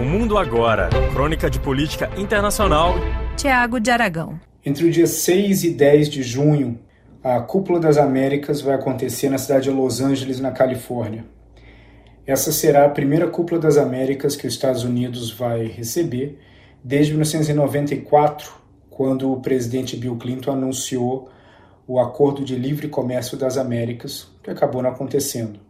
[0.00, 2.94] O Mundo Agora, crônica de política internacional.
[3.36, 4.40] Tiago de Aragão.
[4.64, 6.80] Entre o dia 6 e 10 de junho,
[7.22, 11.26] a Cúpula das Américas vai acontecer na cidade de Los Angeles, na Califórnia.
[12.26, 16.38] Essa será a primeira Cúpula das Américas que os Estados Unidos vai receber
[16.82, 18.54] desde 1994,
[18.88, 21.28] quando o presidente Bill Clinton anunciou
[21.86, 25.60] o Acordo de Livre Comércio das Américas, que acabou não acontecendo.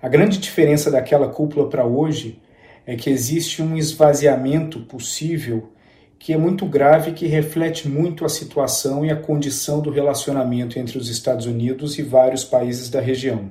[0.00, 2.40] A grande diferença daquela cúpula para hoje
[2.86, 5.70] é que existe um esvaziamento possível
[6.18, 10.98] que é muito grave, que reflete muito a situação e a condição do relacionamento entre
[10.98, 13.50] os Estados Unidos e vários países da região.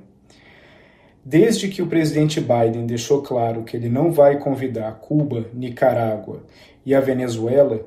[1.26, 6.44] Desde que o presidente Biden deixou claro que ele não vai convidar Cuba, Nicarágua
[6.86, 7.82] e a Venezuela,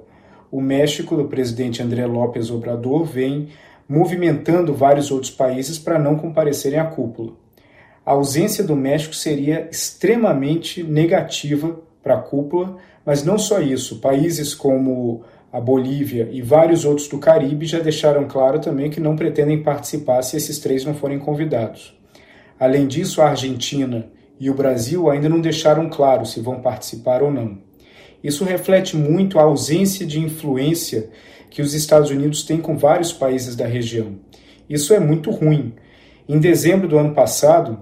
[0.51, 3.51] o México do presidente André López Obrador vem
[3.89, 7.42] movimentando vários outros países para não comparecerem à cúpula
[8.05, 14.55] a ausência do México seria extremamente negativa para a cúpula, mas não só isso, países
[14.55, 15.23] como
[15.53, 20.23] a Bolívia e vários outros do Caribe já deixaram claro também que não pretendem participar
[20.23, 21.97] se esses três não forem convidados.
[22.59, 24.09] Além disso, a Argentina
[24.41, 27.59] e o Brasil ainda não deixaram claro se vão participar ou não.
[28.25, 31.11] Isso reflete muito a ausência de influência
[31.51, 34.17] que os Estados Unidos têm com vários países da região.
[34.69, 35.75] Isso é muito ruim.
[36.29, 37.81] Em dezembro do ano passado,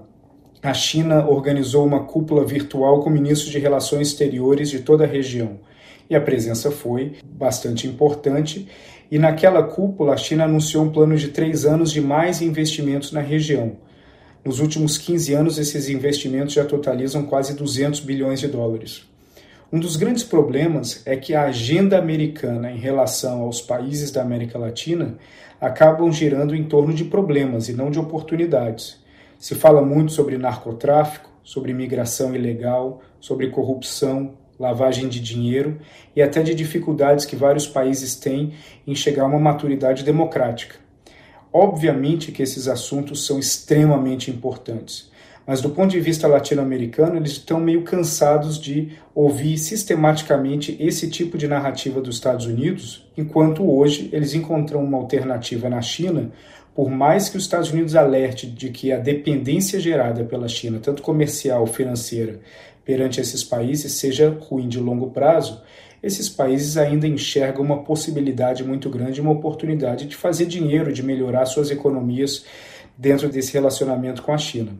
[0.63, 5.59] a China organizou uma cúpula virtual com ministros de relações exteriores de toda a região.
[6.07, 8.67] E a presença foi bastante importante.
[9.09, 13.21] E naquela cúpula, a China anunciou um plano de três anos de mais investimentos na
[13.21, 13.77] região.
[14.45, 19.03] Nos últimos 15 anos, esses investimentos já totalizam quase 200 bilhões de dólares.
[19.73, 24.59] Um dos grandes problemas é que a agenda americana em relação aos países da América
[24.59, 25.17] Latina
[25.59, 29.00] acabam girando em torno de problemas e não de oportunidades.
[29.41, 35.79] Se fala muito sobre narcotráfico, sobre imigração ilegal, sobre corrupção, lavagem de dinheiro
[36.15, 38.53] e até de dificuldades que vários países têm
[38.85, 40.75] em chegar a uma maturidade democrática.
[41.51, 45.09] Obviamente que esses assuntos são extremamente importantes,
[45.45, 51.35] mas do ponto de vista latino-americano, eles estão meio cansados de ouvir sistematicamente esse tipo
[51.35, 56.31] de narrativa dos Estados Unidos, enquanto hoje eles encontram uma alternativa na China
[56.73, 61.01] por mais que os Estados Unidos alerte de que a dependência gerada pela China, tanto
[61.01, 62.39] comercial, financeira,
[62.85, 65.61] perante esses países seja ruim de longo prazo,
[66.01, 71.45] esses países ainda enxergam uma possibilidade muito grande, uma oportunidade de fazer dinheiro, de melhorar
[71.45, 72.45] suas economias
[72.97, 74.71] dentro desse relacionamento com a China.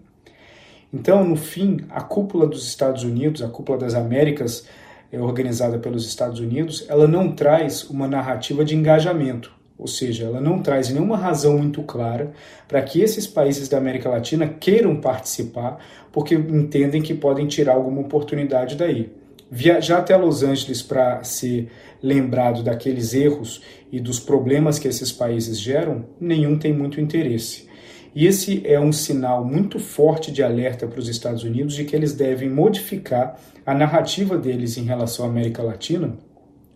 [0.93, 4.67] Então, no fim, a cúpula dos Estados Unidos, a cúpula das Américas,
[5.11, 9.60] é organizada pelos Estados Unidos, ela não traz uma narrativa de engajamento.
[9.81, 12.33] Ou seja, ela não traz nenhuma razão muito clara
[12.67, 15.79] para que esses países da América Latina queiram participar,
[16.11, 19.11] porque entendem que podem tirar alguma oportunidade daí.
[19.49, 21.67] Viajar até Los Angeles para ser
[22.01, 27.67] lembrado daqueles erros e dos problemas que esses países geram, nenhum tem muito interesse.
[28.13, 31.95] E esse é um sinal muito forte de alerta para os Estados Unidos de que
[31.95, 36.15] eles devem modificar a narrativa deles em relação à América Latina,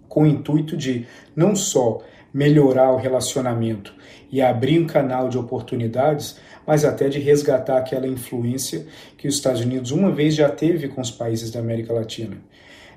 [0.10, 1.06] com o intuito de
[1.36, 2.02] não só
[2.36, 3.94] melhorar o relacionamento
[4.30, 6.38] e abrir um canal de oportunidades,
[6.68, 8.86] mas até de resgatar aquela influência
[9.18, 12.36] que os Estados Unidos uma vez já teve com os países da América Latina.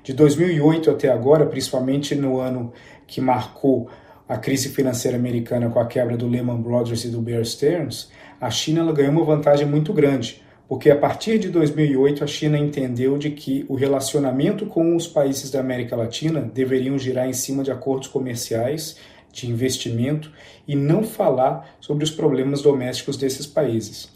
[0.03, 2.73] De 2008 até agora, principalmente no ano
[3.07, 3.89] que marcou
[4.27, 8.11] a crise financeira americana com a quebra do Lehman Brothers e do Bear Stearns,
[8.41, 13.17] a China ganhou uma vantagem muito grande, porque a partir de 2008 a China entendeu
[13.17, 17.71] de que o relacionamento com os países da América Latina deveriam girar em cima de
[17.71, 18.97] acordos comerciais
[19.31, 20.31] de investimento
[20.67, 24.09] e não falar sobre os problemas domésticos desses países.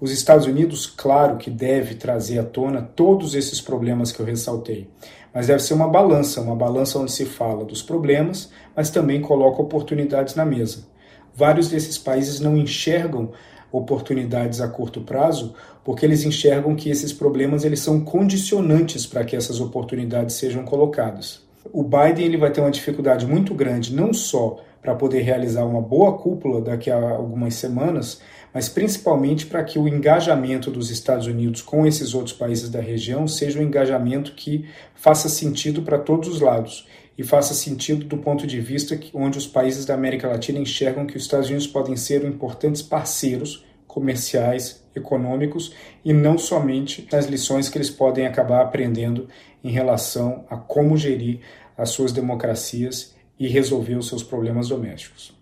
[0.00, 4.88] Os Estados Unidos, claro que deve trazer à tona todos esses problemas que eu ressaltei,
[5.32, 9.60] mas deve ser uma balança, uma balança onde se fala dos problemas, mas também coloca
[9.60, 10.86] oportunidades na mesa.
[11.34, 13.30] Vários desses países não enxergam
[13.70, 19.36] oportunidades a curto prazo, porque eles enxergam que esses problemas eles são condicionantes para que
[19.36, 21.49] essas oportunidades sejam colocadas.
[21.72, 25.82] O Biden ele vai ter uma dificuldade muito grande, não só para poder realizar uma
[25.82, 28.20] boa cúpula daqui a algumas semanas,
[28.52, 33.28] mas principalmente para que o engajamento dos Estados Unidos com esses outros países da região
[33.28, 34.64] seja um engajamento que
[34.94, 39.46] faça sentido para todos os lados e faça sentido do ponto de vista onde os
[39.46, 45.74] países da América Latina enxergam que os Estados Unidos podem ser importantes parceiros comerciais, econômicos
[46.04, 49.28] e não somente nas lições que eles podem acabar aprendendo
[49.62, 51.40] em relação a como gerir
[51.76, 55.39] as suas democracias e resolver os seus problemas domésticos.